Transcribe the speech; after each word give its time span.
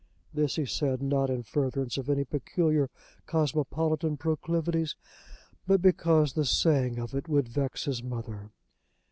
This 0.33 0.55
he 0.55 0.65
said, 0.65 0.99
not 1.03 1.29
in 1.29 1.43
furtherance 1.43 1.95
of 1.95 2.09
any 2.09 2.23
peculiar 2.25 2.89
cosmopolitan 3.27 4.17
proclivities, 4.17 4.95
but 5.67 5.79
because 5.79 6.33
the 6.33 6.43
saying 6.43 6.97
of 6.97 7.13
it 7.13 7.29
would 7.29 7.47
vex 7.47 7.85
his 7.85 8.01
mother. 8.01 8.49